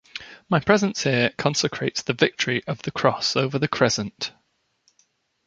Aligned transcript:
My 0.49 0.59
presence 0.59 1.03
here 1.03 1.29
consecrates 1.37 2.01
the 2.01 2.13
victory 2.15 2.63
of 2.65 2.81
the 2.81 2.89
Cross 2.89 3.35
over 3.35 3.59
the 3.59 3.67
Crescent. 3.67 4.31